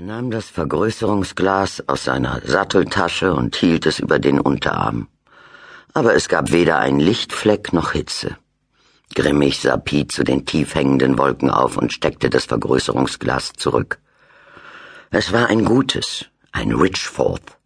Er 0.00 0.06
nahm 0.06 0.30
das 0.30 0.48
Vergrößerungsglas 0.48 1.84
aus 1.86 2.04
seiner 2.04 2.40
Satteltasche 2.42 3.34
und 3.34 3.54
hielt 3.54 3.84
es 3.84 3.98
über 3.98 4.18
den 4.18 4.40
Unterarm. 4.40 5.08
Aber 5.92 6.14
es 6.14 6.30
gab 6.30 6.52
weder 6.52 6.78
einen 6.78 7.00
Lichtfleck 7.00 7.74
noch 7.74 7.92
Hitze. 7.92 8.38
Grimmig 9.14 9.60
sah 9.60 9.76
Pete 9.76 10.08
zu 10.08 10.24
den 10.24 10.46
tief 10.46 10.74
hängenden 10.74 11.18
Wolken 11.18 11.50
auf 11.50 11.76
und 11.76 11.92
steckte 11.92 12.30
das 12.30 12.46
Vergrößerungsglas 12.46 13.52
zurück. 13.58 13.98
Es 15.10 15.34
war 15.34 15.48
ein 15.48 15.66
gutes, 15.66 16.24
ein 16.50 16.72
Richforth. 16.72 17.58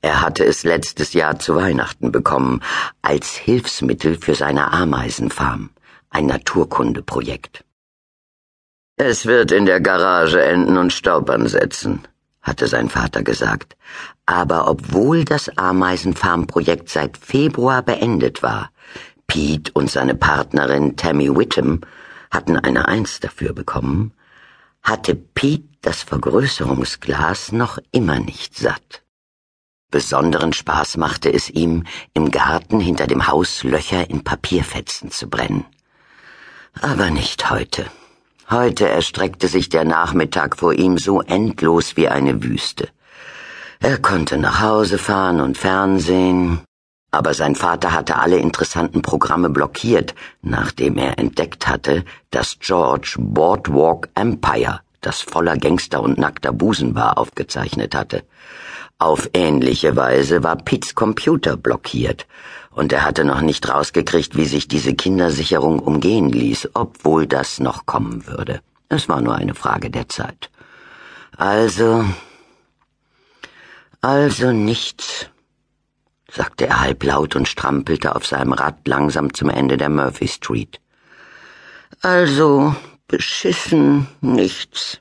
Er 0.00 0.22
hatte 0.22 0.44
es 0.44 0.62
letztes 0.62 1.12
Jahr 1.12 1.40
zu 1.40 1.56
Weihnachten 1.56 2.12
bekommen, 2.12 2.62
als 3.02 3.34
Hilfsmittel 3.34 4.16
für 4.16 4.36
seine 4.36 4.72
Ameisenfarm, 4.72 5.70
ein 6.08 6.26
Naturkundeprojekt. 6.26 7.64
Es 9.02 9.24
wird 9.24 9.50
in 9.50 9.64
der 9.64 9.80
Garage 9.80 10.42
enden 10.42 10.76
und 10.76 10.92
Staub 10.92 11.30
ansetzen, 11.30 12.06
hatte 12.42 12.66
sein 12.66 12.90
Vater 12.90 13.22
gesagt. 13.22 13.74
Aber 14.26 14.68
obwohl 14.68 15.24
das 15.24 15.48
Ameisenfarmprojekt 15.56 16.90
seit 16.90 17.16
Februar 17.16 17.80
beendet 17.80 18.42
war, 18.42 18.70
Pete 19.26 19.72
und 19.72 19.90
seine 19.90 20.14
Partnerin 20.14 20.98
Tammy 20.98 21.34
Whittem 21.34 21.80
hatten 22.30 22.58
eine 22.58 22.88
Eins 22.88 23.20
dafür 23.20 23.54
bekommen, 23.54 24.12
hatte 24.82 25.14
Pete 25.14 25.70
das 25.80 26.02
Vergrößerungsglas 26.02 27.52
noch 27.52 27.78
immer 27.92 28.20
nicht 28.20 28.54
satt. 28.54 29.02
Besonderen 29.90 30.52
Spaß 30.52 30.98
machte 30.98 31.32
es 31.32 31.48
ihm, 31.48 31.84
im 32.12 32.30
Garten 32.30 32.80
hinter 32.80 33.06
dem 33.06 33.28
Haus 33.28 33.64
Löcher 33.64 34.10
in 34.10 34.24
Papierfetzen 34.24 35.10
zu 35.10 35.30
brennen. 35.30 35.64
Aber 36.82 37.08
nicht 37.08 37.48
heute. 37.48 37.86
Heute 38.50 38.88
erstreckte 38.88 39.46
sich 39.46 39.68
der 39.68 39.84
Nachmittag 39.84 40.56
vor 40.56 40.72
ihm 40.72 40.98
so 40.98 41.22
endlos 41.22 41.96
wie 41.96 42.08
eine 42.08 42.42
Wüste. 42.42 42.88
Er 43.78 43.96
konnte 43.98 44.38
nach 44.38 44.60
Hause 44.60 44.98
fahren 44.98 45.40
und 45.40 45.56
Fernsehen, 45.56 46.60
aber 47.12 47.32
sein 47.32 47.54
Vater 47.54 47.92
hatte 47.92 48.16
alle 48.16 48.38
interessanten 48.38 49.02
Programme 49.02 49.50
blockiert, 49.50 50.16
nachdem 50.42 50.98
er 50.98 51.16
entdeckt 51.16 51.68
hatte, 51.68 52.04
dass 52.30 52.58
George 52.58 53.14
Boardwalk 53.20 54.08
Empire, 54.16 54.80
das 55.00 55.20
voller 55.20 55.56
Gangster 55.56 56.02
und 56.02 56.18
nackter 56.18 56.52
Busen 56.52 56.96
war, 56.96 57.18
aufgezeichnet 57.18 57.94
hatte. 57.94 58.24
Auf 59.00 59.30
ähnliche 59.32 59.96
Weise 59.96 60.42
war 60.42 60.56
Pitts 60.56 60.94
Computer 60.94 61.56
blockiert, 61.56 62.26
und 62.70 62.92
er 62.92 63.02
hatte 63.02 63.24
noch 63.24 63.40
nicht 63.40 63.66
rausgekriegt, 63.66 64.36
wie 64.36 64.44
sich 64.44 64.68
diese 64.68 64.92
Kindersicherung 64.92 65.78
umgehen 65.78 66.28
ließ, 66.28 66.68
obwohl 66.74 67.26
das 67.26 67.60
noch 67.60 67.86
kommen 67.86 68.26
würde. 68.26 68.60
Es 68.90 69.08
war 69.08 69.22
nur 69.22 69.36
eine 69.36 69.54
Frage 69.54 69.88
der 69.88 70.10
Zeit. 70.10 70.50
Also, 71.34 72.04
also 74.02 74.52
nichts, 74.52 75.30
sagte 76.30 76.66
er 76.66 76.80
halblaut 76.80 77.36
und 77.36 77.48
strampelte 77.48 78.14
auf 78.14 78.26
seinem 78.26 78.52
Rad 78.52 78.86
langsam 78.86 79.32
zum 79.32 79.48
Ende 79.48 79.78
der 79.78 79.88
Murphy 79.88 80.28
Street. 80.28 80.78
Also 82.02 82.76
beschissen 83.08 84.08
nichts. 84.20 85.00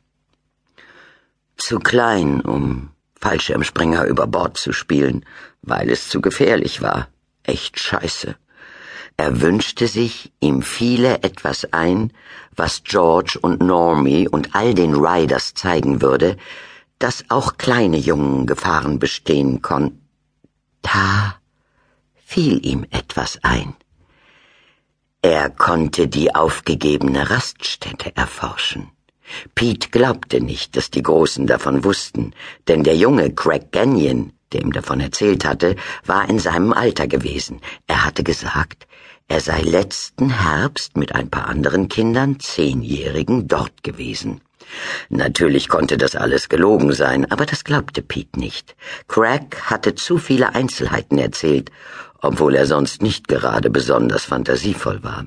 Zu 1.57 1.79
klein, 1.79 2.39
um 2.39 2.91
Fallschirmspringer 3.19 4.05
über 4.05 4.27
Bord 4.27 4.57
zu 4.57 4.71
spielen, 4.73 5.25
weil 5.61 5.89
es 5.89 6.09
zu 6.09 6.21
gefährlich 6.21 6.81
war. 6.81 7.09
Echt 7.43 7.79
scheiße. 7.79 8.35
Er 9.17 9.41
wünschte 9.41 9.87
sich, 9.87 10.31
ihm 10.39 10.61
fiele 10.61 11.23
etwas 11.23 11.73
ein, 11.73 12.13
was 12.55 12.83
George 12.83 13.37
und 13.41 13.61
Normie 13.61 14.29
und 14.29 14.55
all 14.55 14.73
den 14.73 14.95
Riders 14.95 15.53
zeigen 15.53 16.01
würde, 16.01 16.37
dass 16.99 17.25
auch 17.29 17.57
kleine 17.57 17.97
Jungen 17.97 18.45
Gefahren 18.45 18.99
bestehen 18.99 19.61
konnten. 19.61 20.07
Da 20.81 21.35
fiel 22.25 22.65
ihm 22.65 22.85
etwas 22.91 23.39
ein. 23.43 23.75
Er 25.21 25.49
konnte 25.49 26.07
die 26.07 26.33
aufgegebene 26.33 27.29
Raststätte 27.29 28.15
erforschen. 28.15 28.89
Pete 29.55 29.89
glaubte 29.89 30.41
nicht, 30.41 30.75
dass 30.75 30.89
die 30.89 31.03
Großen 31.03 31.47
davon 31.47 31.83
wussten, 31.83 32.33
denn 32.67 32.83
der 32.83 32.95
junge 32.95 33.31
Craig 33.33 33.71
Gagnon, 33.71 34.33
der 34.51 34.61
ihm 34.61 34.71
davon 34.71 34.99
erzählt 34.99 35.45
hatte, 35.45 35.75
war 36.05 36.29
in 36.29 36.39
seinem 36.39 36.73
Alter 36.73 37.07
gewesen. 37.07 37.61
Er 37.87 38.05
hatte 38.05 38.23
gesagt, 38.23 38.87
er 39.27 39.41
sei 39.41 39.61
letzten 39.61 40.41
Herbst 40.41 40.97
mit 40.97 41.13
ein 41.13 41.29
paar 41.29 41.47
anderen 41.47 41.87
Kindern, 41.87 42.39
Zehnjährigen, 42.39 43.47
dort 43.47 43.83
gewesen. 43.83 44.41
Natürlich 45.09 45.67
konnte 45.67 45.97
das 45.97 46.15
alles 46.15 46.49
gelogen 46.49 46.93
sein, 46.93 47.29
aber 47.31 47.45
das 47.45 47.63
glaubte 47.63 48.01
Pete 48.01 48.39
nicht. 48.39 48.75
Craig 49.07 49.61
hatte 49.65 49.95
zu 49.95 50.17
viele 50.17 50.55
Einzelheiten 50.55 51.17
erzählt, 51.17 51.71
obwohl 52.21 52.55
er 52.55 52.65
sonst 52.65 53.01
nicht 53.01 53.27
gerade 53.27 53.69
besonders 53.69 54.25
fantasievoll 54.25 55.03
war. 55.03 55.25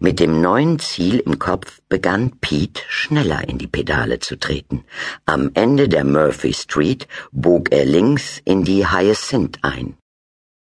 Mit 0.00 0.20
dem 0.20 0.40
neuen 0.40 0.78
Ziel 0.78 1.18
im 1.18 1.38
Kopf 1.38 1.80
begann 1.88 2.32
Pete 2.40 2.82
schneller 2.88 3.48
in 3.48 3.58
die 3.58 3.66
Pedale 3.66 4.18
zu 4.18 4.38
treten. 4.38 4.84
Am 5.26 5.50
Ende 5.54 5.88
der 5.88 6.04
Murphy 6.04 6.52
Street 6.52 7.06
bog 7.32 7.72
er 7.72 7.84
links 7.84 8.40
in 8.44 8.64
die 8.64 8.86
Hyacinth 8.86 9.58
ein. 9.62 9.96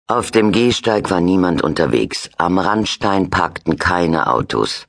Auf 0.08 0.32
dem 0.32 0.52
Gehsteig 0.52 1.12
war 1.12 1.22
niemand 1.22 1.62
unterwegs. 1.62 2.32
Am 2.38 2.58
Randstein 2.58 3.30
parkten 3.30 3.78
keine 3.78 4.26
Autos. 4.26 4.88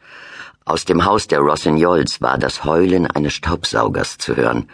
Aus 0.64 0.86
dem 0.86 1.04
Haus 1.04 1.28
der 1.28 1.40
Rossignols 1.40 2.22
war 2.22 2.38
das 2.38 2.64
Heulen 2.64 3.06
eines 3.06 3.34
Staubsaugers 3.34 4.16
zu 4.16 4.36
hören. 4.36 4.70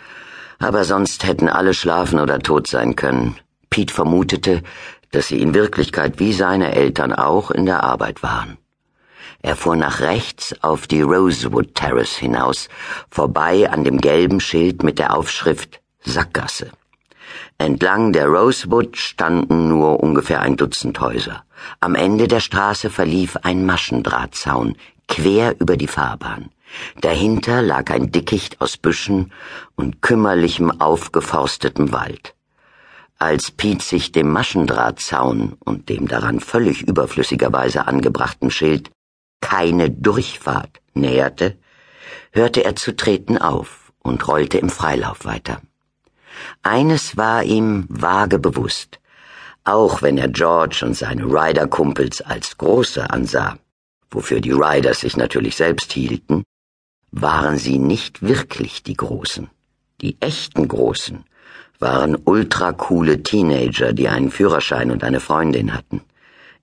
Aber 0.58 0.84
sonst 0.84 1.25
hätten 1.25 1.48
alle 1.48 1.75
schlafen 1.75 2.20
oder 2.20 2.38
tot 2.38 2.69
sein 2.69 2.94
können. 2.94 3.36
Pete 3.70 3.92
vermutete, 3.92 4.62
dass 5.10 5.28
sie 5.28 5.41
in 5.41 5.54
Wirklichkeit 5.54 6.20
wie 6.20 6.32
seine 6.32 6.75
Eltern 6.75 7.12
auch 7.12 7.50
in 7.50 7.66
der 7.66 7.82
Arbeit 7.82 8.22
waren. 8.22 8.58
Er 9.46 9.54
fuhr 9.54 9.76
nach 9.76 10.00
rechts 10.00 10.56
auf 10.60 10.88
die 10.88 11.02
Rosewood 11.02 11.76
Terrace 11.76 12.16
hinaus, 12.16 12.68
vorbei 13.08 13.70
an 13.70 13.84
dem 13.84 13.98
gelben 13.98 14.40
Schild 14.40 14.82
mit 14.82 14.98
der 14.98 15.16
Aufschrift 15.16 15.80
Sackgasse. 16.00 16.72
Entlang 17.56 18.12
der 18.12 18.26
Rosewood 18.26 18.96
standen 18.96 19.68
nur 19.68 20.02
ungefähr 20.02 20.40
ein 20.40 20.56
Dutzend 20.56 20.98
Häuser. 20.98 21.44
Am 21.78 21.94
Ende 21.94 22.26
der 22.26 22.40
Straße 22.40 22.90
verlief 22.90 23.36
ein 23.44 23.64
Maschendrahtzaun 23.64 24.74
quer 25.06 25.54
über 25.60 25.76
die 25.76 25.86
Fahrbahn. 25.86 26.50
Dahinter 27.00 27.62
lag 27.62 27.92
ein 27.92 28.10
Dickicht 28.10 28.60
aus 28.60 28.76
Büschen 28.76 29.32
und 29.76 30.02
kümmerlichem 30.02 30.80
aufgeforstetem 30.80 31.92
Wald. 31.92 32.34
Als 33.20 33.52
Piet 33.52 33.82
sich 33.82 34.10
dem 34.10 34.28
Maschendrahtzaun 34.32 35.56
und 35.60 35.88
dem 35.88 36.08
daran 36.08 36.40
völlig 36.40 36.82
überflüssigerweise 36.82 37.86
angebrachten 37.86 38.50
Schild 38.50 38.90
keine 39.41 39.91
Durchfahrt 39.91 40.80
näherte, 40.94 41.56
hörte 42.32 42.64
er 42.64 42.76
zu 42.76 42.94
treten 42.94 43.38
auf 43.38 43.92
und 44.02 44.26
rollte 44.28 44.58
im 44.58 44.70
Freilauf 44.70 45.24
weiter. 45.24 45.60
Eines 46.62 47.16
war 47.16 47.42
ihm 47.42 47.86
vage 47.88 48.38
bewusst, 48.38 49.00
auch 49.64 50.02
wenn 50.02 50.19
er 50.19 50.28
George 50.28 50.82
und 50.84 50.94
seine 50.94 51.25
Rider-Kumpels 51.25 52.20
als 52.20 52.56
Große 52.56 53.10
ansah, 53.10 53.58
wofür 54.10 54.41
die 54.41 54.52
Riders 54.52 55.00
sich 55.00 55.16
natürlich 55.16 55.56
selbst 55.56 55.92
hielten, 55.92 56.44
waren 57.10 57.56
sie 57.56 57.78
nicht 57.78 58.22
wirklich 58.22 58.82
die 58.82 58.94
Großen. 58.94 59.48
Die 60.00 60.16
echten 60.20 60.69
Großen 60.69 61.25
waren 61.78 62.16
ultracoole 62.25 63.22
Teenager, 63.22 63.92
die 63.92 64.08
einen 64.08 64.30
Führerschein 64.30 64.91
und 64.91 65.02
eine 65.04 65.20
Freundin 65.20 65.75
hatten. 65.75 66.02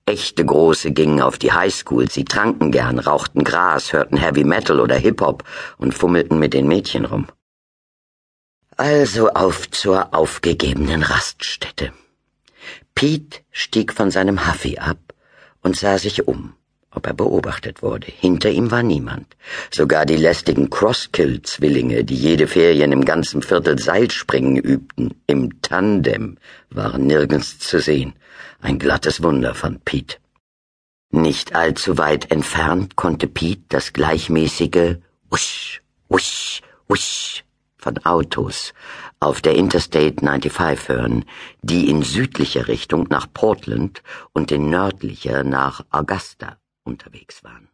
Echte 0.06 0.44
Große 0.44 0.92
gingen 0.92 1.22
auf 1.22 1.38
die 1.38 1.52
Highschool, 1.52 2.10
sie 2.10 2.26
tranken 2.26 2.70
gern, 2.70 2.98
rauchten 2.98 3.42
Gras, 3.42 3.92
hörten 3.94 4.18
Heavy 4.18 4.44
Metal 4.44 4.80
oder 4.80 4.96
Hip-Hop 4.96 5.44
und 5.78 5.94
fummelten 5.94 6.38
mit 6.38 6.52
den 6.52 6.68
Mädchen 6.68 7.06
rum. 7.06 7.26
Also 8.76 9.30
auf 9.30 9.70
zur 9.70 10.14
aufgegebenen 10.14 11.02
Raststätte. 11.02 11.92
Pete 12.94 13.40
stieg 13.50 13.92
von 13.92 14.10
seinem 14.10 14.46
Huffy 14.46 14.78
ab 14.78 14.98
und 15.62 15.76
sah 15.76 15.98
sich 15.98 16.28
um, 16.28 16.54
ob 16.94 17.06
er 17.06 17.14
beobachtet 17.14 17.82
wurde. 17.82 18.06
Hinter 18.06 18.50
ihm 18.50 18.70
war 18.70 18.82
niemand. 18.82 19.36
Sogar 19.70 20.06
die 20.06 20.16
lästigen 20.16 20.70
Crosskill-Zwillinge, 20.70 22.04
die 22.04 22.14
jede 22.14 22.46
Ferien 22.46 22.92
im 22.92 23.04
ganzen 23.04 23.42
Viertel 23.42 23.78
Seilspringen 23.78 24.56
übten, 24.56 25.14
im 25.26 25.60
Tandem, 25.62 26.38
waren 26.70 27.06
nirgends 27.06 27.58
zu 27.58 27.80
sehen. 27.80 28.14
Ein 28.60 28.78
glattes 28.78 29.22
Wunder, 29.22 29.54
fand 29.54 29.84
Pete. 29.84 30.16
Nicht 31.10 31.54
allzu 31.54 31.98
weit 31.98 32.30
entfernt 32.30 32.96
konnte 32.96 33.28
Pete 33.28 33.62
das 33.68 33.92
gleichmäßige 33.92 34.96
Usch, 35.30 35.82
Usch, 36.08 36.60
Usch 36.88 37.44
von 37.76 37.98
Autos 38.04 38.72
auf 39.20 39.40
der 39.40 39.54
Interstate 39.54 40.20
95 40.20 40.88
hören, 40.88 41.24
die 41.62 41.88
in 41.88 42.02
südlicher 42.02 42.68
Richtung 42.68 43.06
nach 43.10 43.26
Portland 43.32 44.02
und 44.32 44.50
in 44.52 44.70
nördlicher 44.70 45.44
nach 45.44 45.84
Augusta 45.90 46.58
unterwegs 46.84 47.42
waren. 47.42 47.68